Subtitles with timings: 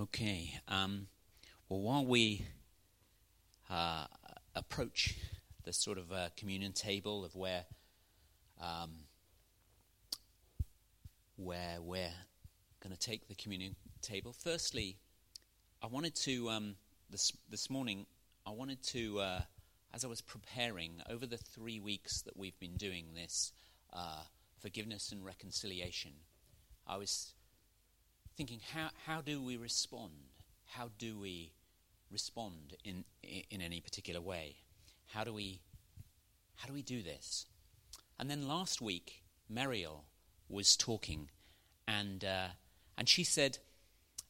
[0.00, 0.58] Okay.
[0.66, 1.08] Um,
[1.68, 2.46] well, while we
[3.68, 4.06] uh,
[4.54, 5.18] approach
[5.64, 7.66] the sort of uh, communion table of where
[8.62, 8.92] um,
[11.36, 12.14] where we're
[12.82, 14.96] going to take the communion table, firstly,
[15.82, 16.76] I wanted to um,
[17.10, 18.06] this this morning.
[18.46, 19.40] I wanted to, uh,
[19.92, 23.52] as I was preparing over the three weeks that we've been doing this
[23.92, 24.22] uh,
[24.62, 26.12] forgiveness and reconciliation,
[26.86, 27.34] I was
[28.40, 30.12] thinking, how, how do we respond?
[30.64, 31.52] How do we
[32.10, 33.04] respond in,
[33.50, 34.56] in any particular way?
[35.08, 35.60] How do we,
[36.56, 37.44] how do, we do this?
[38.18, 40.04] And then last week, Mariel
[40.48, 41.28] was talking,
[41.86, 42.46] and, uh,
[42.96, 43.58] and she said,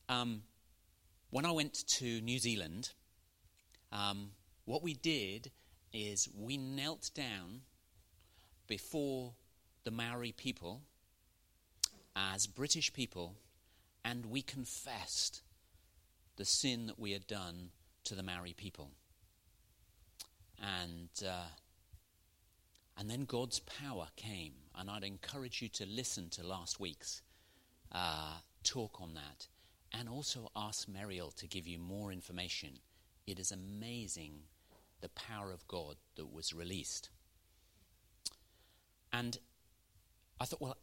[0.08, 0.42] um,
[1.30, 2.90] when I went to New Zealand,
[3.92, 4.32] um,
[4.64, 5.52] what we did
[5.92, 7.60] is we knelt down
[8.66, 9.34] before
[9.84, 10.80] the Maori people
[12.16, 13.36] as British people
[14.04, 15.42] and we confessed
[16.36, 17.70] the sin that we had done
[18.04, 18.90] to the Maori people.
[20.58, 21.48] And, uh,
[22.96, 24.52] and then God's power came.
[24.76, 27.22] And I'd encourage you to listen to last week's
[27.92, 29.48] uh, talk on that.
[29.92, 32.78] And also ask Mariel to give you more information.
[33.26, 34.34] It is amazing
[35.00, 37.10] the power of God that was released.
[39.12, 39.38] And
[40.40, 40.76] I thought, well,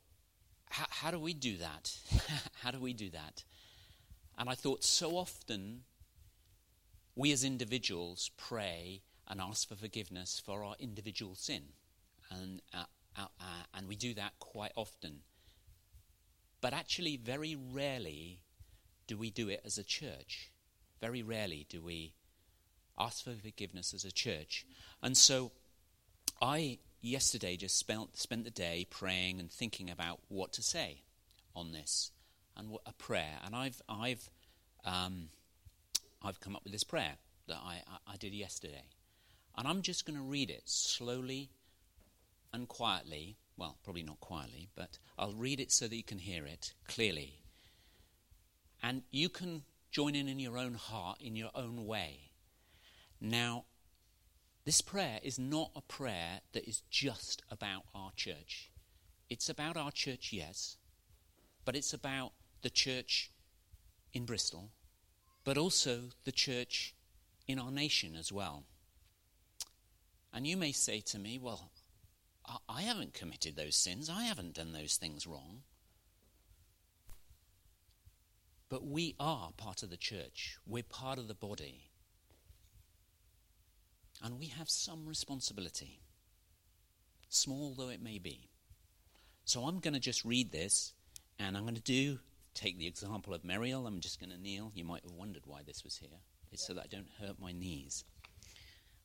[0.70, 1.96] how, how do we do that?
[2.62, 3.44] how do we do that?
[4.38, 5.84] And I thought so often
[7.16, 11.64] we as individuals pray and ask for forgiveness for our individual sin.
[12.30, 12.84] And, uh,
[13.18, 15.22] uh, uh, and we do that quite often.
[16.62, 18.42] But actually, very rarely
[19.08, 20.52] do we do it as a church.
[21.02, 22.14] Very rarely do we
[22.98, 24.66] ask for forgiveness as a church.
[25.02, 25.52] And so
[26.42, 31.02] I yesterday just spent, spent the day praying and thinking about what to say
[31.56, 32.12] on this
[32.56, 33.40] and what, a prayer.
[33.46, 34.30] And I've, I've,
[34.86, 35.30] um,
[36.22, 37.16] I've come up with this prayer
[37.48, 38.84] that I, I, I did yesterday.
[39.58, 41.50] And I'm just going to read it slowly
[42.54, 43.38] and quietly.
[43.58, 47.40] Well, probably not quietly, but I'll read it so that you can hear it clearly.
[48.84, 52.30] And you can join in in your own heart, in your own way.
[53.20, 53.66] Now,
[54.68, 58.70] this prayer is not a prayer that is just about our church.
[59.30, 60.76] It's about our church, yes,
[61.64, 62.34] but it's about
[62.64, 63.32] the church
[64.12, 64.72] in Bristol,
[65.46, 66.94] but also the church
[67.48, 68.66] in our nation as well.
[70.34, 71.72] And you may say to me, well,
[72.68, 75.62] I haven't committed those sins, I haven't done those things wrong.
[78.68, 81.90] But we are part of the church, we're part of the body.
[84.24, 86.00] And we have some responsibility,
[87.30, 88.50] small though it may be.
[89.46, 90.94] So I'm going to just read this,
[91.40, 92.20] and I'm going to do,
[92.54, 93.88] take the example of Mariel.
[93.88, 94.72] I'm just going to kneel.
[94.76, 96.20] You might have wondered why this was here.
[96.52, 98.04] It's so that I don't hurt my knees.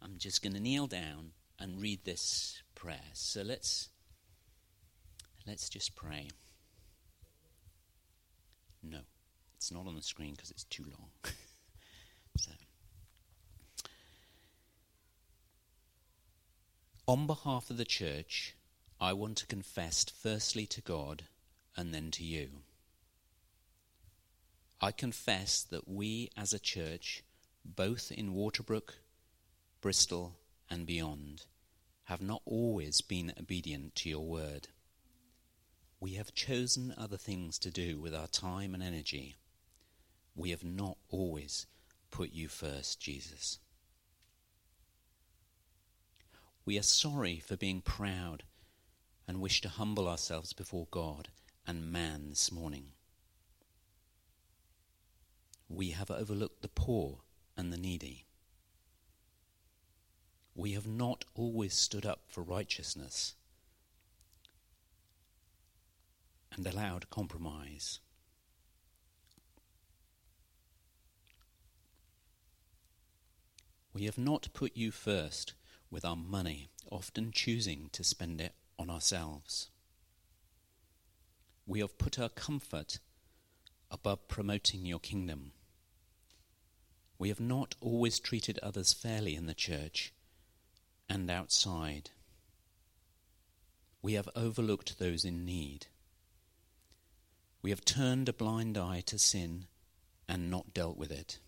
[0.01, 3.11] I'm just going to kneel down and read this prayer.
[3.13, 3.91] So let's
[5.47, 6.29] let's just pray.
[8.83, 8.99] No,
[9.57, 11.11] it's not on the screen because it's too long.
[12.37, 12.51] so
[17.09, 18.55] On behalf of the church,
[19.01, 21.25] I want to confess firstly to God
[21.77, 22.61] and then to you.
[24.81, 27.25] I confess that we as a church,
[27.65, 28.91] both in Waterbrook,
[29.81, 30.37] Bristol,
[30.71, 31.47] and beyond,
[32.05, 34.69] have not always been obedient to your word.
[35.99, 39.35] We have chosen other things to do with our time and energy.
[40.37, 41.67] We have not always
[42.13, 43.59] put you first, Jesus.
[46.65, 48.45] We are sorry for being proud
[49.27, 51.29] and wish to humble ourselves before God
[51.67, 52.93] and man this morning.
[55.69, 57.19] We have overlooked the poor
[57.57, 58.27] and the needy.
[60.55, 63.35] We have not always stood up for righteousness
[66.53, 68.01] and allowed compromise.
[73.95, 75.55] We have not put you first
[75.93, 79.69] with our money, often choosing to spend it on ourselves.
[81.67, 82.99] We have put our comfort
[83.91, 85.53] above promoting your kingdom.
[87.19, 90.15] We have not always treated others fairly in the church
[91.11, 92.11] and outside.
[94.01, 95.87] We have overlooked those in need.
[97.61, 99.67] We have turned a blind eye to sin
[100.27, 101.39] and not dealt with it.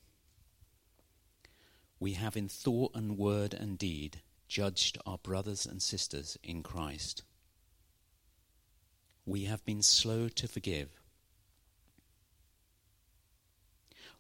[1.99, 7.23] We have in thought and word and deed judged our brothers and sisters in Christ.
[9.27, 10.89] We have been slow to forgive.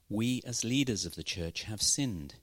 [0.08, 2.34] We, as leaders of the church, have sinned,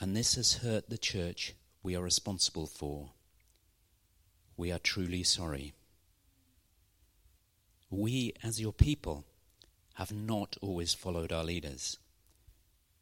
[0.00, 3.10] and this has hurt the church we are responsible for.
[4.56, 5.72] We are truly sorry.
[7.90, 9.24] We, as your people,
[9.94, 11.98] have not always followed our leaders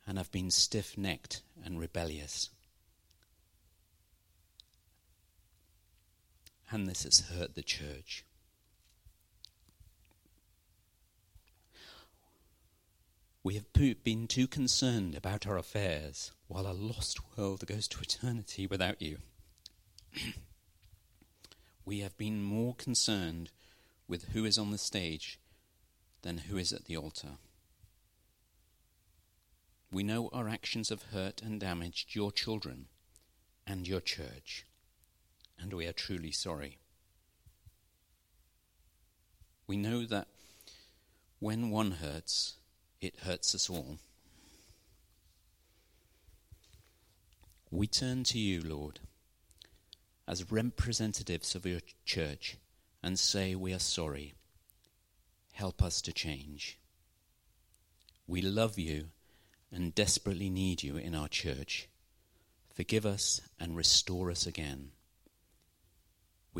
[0.06, 2.50] and have been stiff necked and rebellious.
[6.70, 8.24] And this has hurt the church.
[13.42, 18.66] We have been too concerned about our affairs while a lost world goes to eternity
[18.66, 19.18] without you.
[21.84, 23.50] we have been more concerned
[24.06, 25.38] with who is on the stage
[26.22, 27.38] than who is at the altar.
[29.90, 32.86] We know our actions have hurt and damaged your children
[33.66, 34.66] and your church,
[35.60, 36.78] and we are truly sorry.
[39.66, 40.28] We know that
[41.38, 42.56] when one hurts,
[43.00, 43.98] it hurts us all.
[47.70, 49.00] We turn to you, Lord,
[50.26, 52.56] as representatives of your church
[53.02, 54.34] and say we are sorry.
[55.52, 56.78] Help us to change.
[58.26, 59.06] We love you
[59.72, 61.88] and desperately need you in our church.
[62.74, 64.90] Forgive us and restore us again.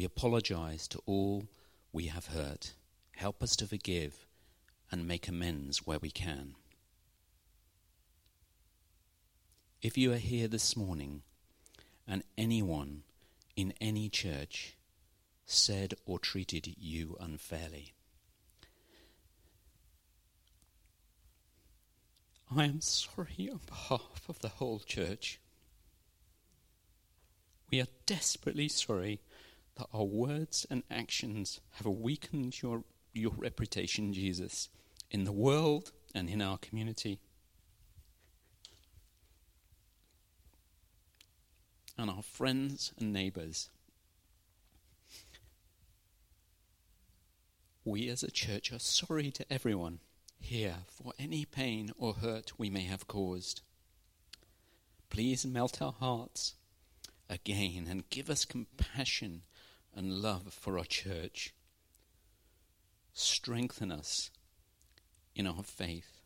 [0.01, 1.47] We apologize to all
[1.93, 2.73] we have hurt.
[3.17, 4.25] Help us to forgive
[4.91, 6.55] and make amends where we can.
[9.83, 11.21] If you are here this morning
[12.09, 13.03] and anyone
[13.57, 14.79] in any church
[15.45, 17.93] said or treated you unfairly,
[22.57, 25.41] I am sorry on behalf of the whole church.
[27.71, 29.21] We are desperately sorry
[29.81, 32.85] that our words and actions have weakened your,
[33.15, 34.69] your reputation, Jesus,
[35.11, 37.19] in the world and in our community.
[41.97, 43.71] And our friends and neighbours.
[47.83, 50.01] We as a church are sorry to everyone
[50.39, 53.63] here for any pain or hurt we may have caused.
[55.09, 56.55] Please melt our hearts
[57.31, 59.43] again and give us compassion
[59.95, 61.55] and love for our church.
[63.13, 64.31] Strengthen us
[65.35, 66.21] in our faith.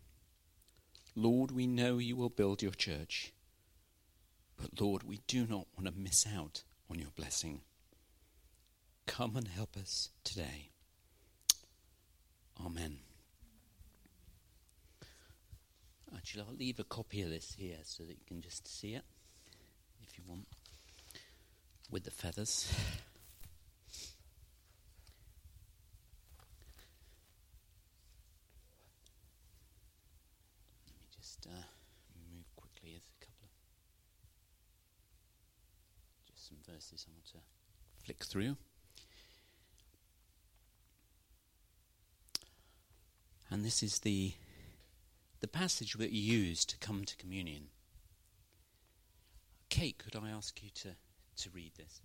[1.16, 3.32] Lord, we know you will build your church,
[4.56, 7.60] but Lord, we do not want to miss out on your blessing.
[9.06, 10.70] Come and help us today.
[12.64, 12.98] Amen.
[16.14, 19.04] Actually, I'll leave a copy of this here so that you can just see it
[20.02, 20.46] if you want
[21.90, 22.72] with the feathers.
[30.86, 31.66] Let me just uh,
[32.32, 32.92] move quickly.
[32.92, 33.48] There's a couple
[36.68, 37.48] of just some verses I want
[37.98, 38.56] to flick through.
[43.50, 44.34] And this is the
[45.40, 47.68] the passage that you use to come to communion.
[49.68, 50.96] Kate, could I ask you to,
[51.36, 52.00] to read this?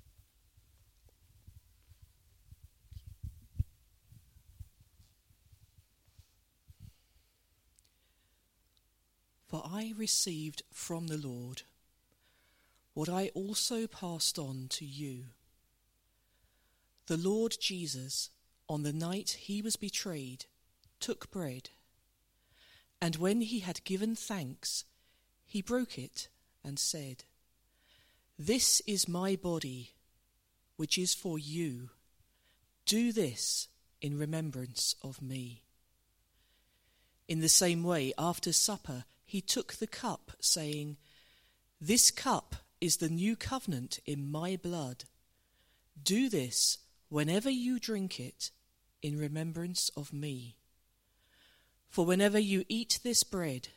[9.48, 11.62] For I received from the Lord
[13.00, 15.28] what I also passed on to you.
[17.08, 18.30] The Lord Jesus,
[18.68, 20.48] on the night he was betrayed,
[21.00, 21.70] took bread.
[23.02, 24.84] And when he had given thanks,
[25.46, 26.28] he broke it
[26.62, 27.24] and said,
[28.38, 29.92] This is my body,
[30.76, 31.92] which is for you.
[32.86, 33.70] Do this
[34.02, 35.64] in remembrance of me.
[37.30, 40.98] In the same way, after supper, he took the cup, saying,
[41.80, 45.06] This cup is the new covenant in my blood.
[46.02, 46.78] Do this
[47.10, 48.52] whenever you drink it
[49.02, 50.56] in remembrance of me.
[51.90, 53.70] For whenever you eat this bread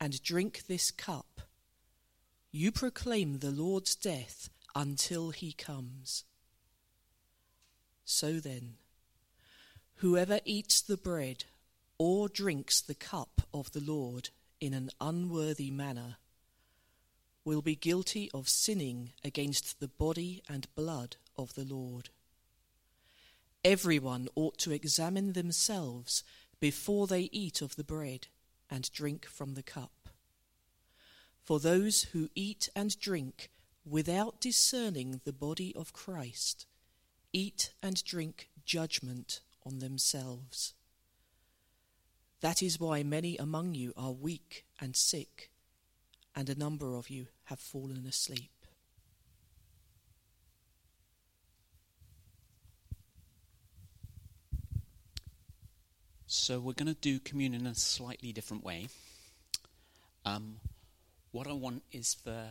[0.00, 1.42] and drink this cup,
[2.50, 6.24] you proclaim the Lord's death until he comes.
[8.04, 8.74] So then,
[9.96, 11.44] whoever eats the bread
[11.98, 16.16] or drinks the cup of the Lord in an unworthy manner
[17.44, 22.08] will be guilty of sinning against the body and blood of the Lord.
[23.64, 26.22] Everyone ought to examine themselves
[26.60, 28.28] before they eat of the bread
[28.70, 30.08] and drink from the cup.
[31.42, 33.50] For those who eat and drink
[33.84, 36.66] without discerning the body of Christ
[37.34, 40.72] eat and drink judgment on themselves.
[42.40, 45.50] That is why many among you are weak and sick,
[46.34, 48.50] and a number of you have fallen asleep.
[56.26, 58.88] So, we're going to do communion in a slightly different way.
[60.24, 60.56] Um,
[61.30, 62.46] what I want is for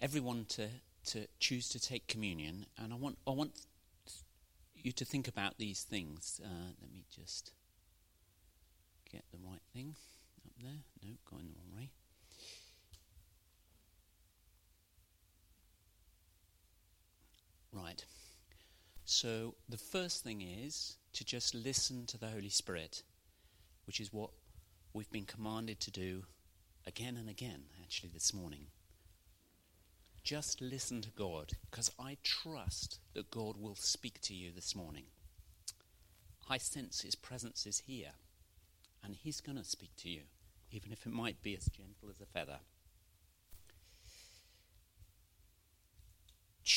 [0.00, 0.68] everyone to,
[1.06, 3.52] to choose to take communion, and I want, I want
[4.74, 6.40] you to think about these things.
[6.42, 7.52] Uh, let me just
[9.12, 9.94] get the right thing
[10.46, 10.78] up there.
[11.02, 11.90] No, going the wrong way.
[17.72, 18.04] Right.
[19.20, 23.02] So the first thing is to just listen to the Holy Spirit,
[23.84, 24.30] which is what
[24.92, 26.22] we've been commanded to do
[26.86, 28.66] again and again, actually, this morning.
[30.22, 35.06] Just listen to God, because I trust that God will speak to you this morning.
[36.48, 38.12] I sense His presence is here,
[39.02, 40.20] and He's going to speak to you,
[40.70, 42.60] even if it might be as gentle as a feather.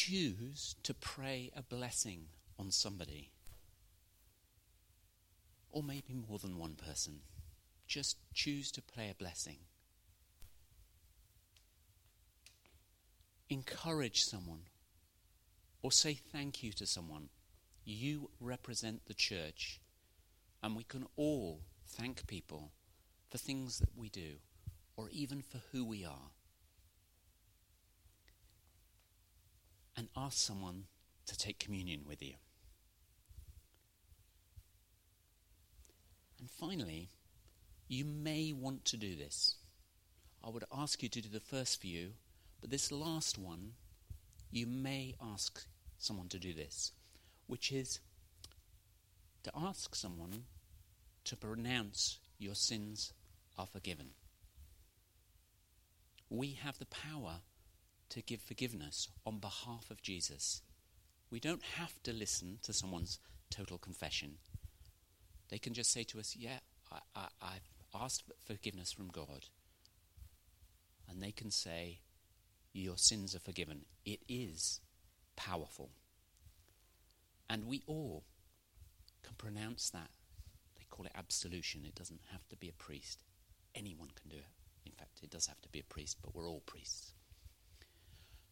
[0.03, 2.27] Choose to pray a blessing
[2.57, 3.29] on somebody,
[5.71, 7.19] or maybe more than one person.
[7.87, 9.57] Just choose to pray a blessing.
[13.51, 14.61] encourage someone
[15.81, 17.27] or say thank you to someone.
[17.83, 19.81] You represent the church,
[20.63, 22.71] and we can all thank people
[23.29, 24.35] for things that we do
[24.95, 26.29] or even for who we are.
[30.01, 30.85] And ask someone
[31.27, 32.33] to take communion with you.
[36.39, 37.11] And finally,
[37.87, 39.57] you may want to do this.
[40.43, 42.13] I would ask you to do the first few
[42.61, 43.73] but this last one,
[44.51, 45.65] you may ask
[45.99, 46.93] someone to do this,
[47.47, 47.99] which is
[49.43, 50.45] to ask someone
[51.25, 53.13] to pronounce your sins
[53.55, 54.11] are forgiven.
[56.29, 57.41] We have the power
[58.11, 60.61] to give forgiveness on behalf of Jesus.
[61.29, 64.35] We don't have to listen to someone's total confession.
[65.49, 66.59] They can just say to us, Yeah,
[66.91, 69.45] I, I, I've asked for forgiveness from God.
[71.09, 71.99] And they can say,
[72.73, 73.85] your sins are forgiven.
[74.05, 74.79] It is
[75.35, 75.89] powerful.
[77.49, 78.23] And we all
[79.23, 80.09] can pronounce that.
[80.77, 81.83] They call it absolution.
[81.85, 83.23] It doesn't have to be a priest.
[83.75, 84.47] Anyone can do it.
[84.85, 87.13] In fact, it does have to be a priest, but we're all priests.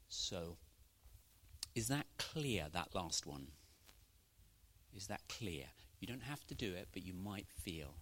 [0.10, 0.58] So,
[1.76, 3.48] is that clear, that last one?
[4.96, 5.66] Is that clear?
[6.00, 7.94] You don't have to do it, but you might feel.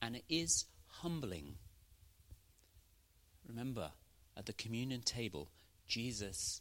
[0.00, 1.56] And it is humbling.
[3.46, 3.90] Remember,
[4.36, 5.48] at the communion table,
[5.88, 6.60] Jesus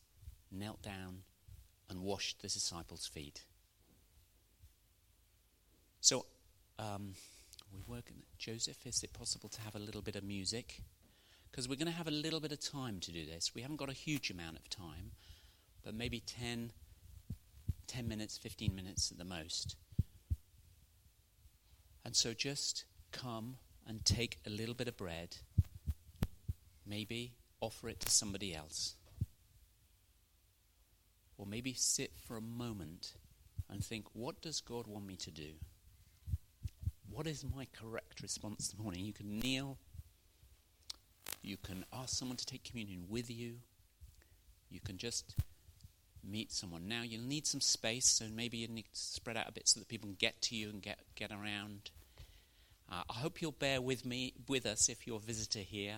[0.51, 1.19] knelt down
[1.89, 3.43] and washed the disciples' feet.
[5.99, 6.25] So,
[6.79, 7.13] um,
[7.71, 8.11] we work.
[8.39, 10.81] Joseph, is it possible to have a little bit of music?
[11.51, 13.51] Because we're going to have a little bit of time to do this.
[13.53, 15.11] We haven't got a huge amount of time,
[15.83, 16.71] but maybe 10,
[17.87, 19.75] 10 minutes, 15 minutes at the most.
[22.05, 25.37] And so just come and take a little bit of bread,
[26.85, 28.95] maybe offer it to somebody else.
[31.37, 33.13] Or maybe sit for a moment
[33.69, 35.53] and think, what does God want me to do?
[37.09, 39.03] What is my correct response this morning?
[39.03, 39.77] You can kneel.
[41.41, 43.55] You can ask someone to take communion with you.
[44.69, 45.35] You can just
[46.23, 46.87] meet someone.
[46.87, 49.79] Now, you'll need some space, so maybe you need to spread out a bit so
[49.79, 51.89] that people can get to you and get, get around.
[52.91, 55.97] Uh, I hope you'll bear with me, with us if you're a visitor here.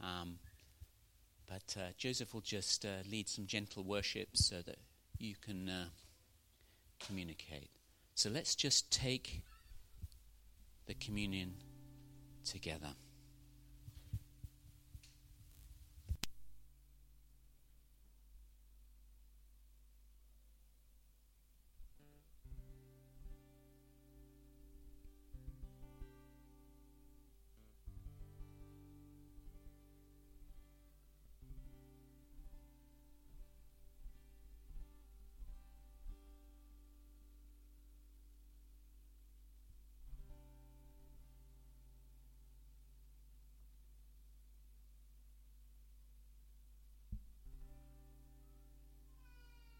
[0.00, 0.38] Um,
[1.48, 4.78] but uh, Joseph will just uh, lead some gentle worship so that
[5.18, 5.86] you can uh,
[7.04, 7.70] communicate.
[8.14, 9.42] So let's just take
[10.86, 11.54] the communion
[12.44, 12.94] together.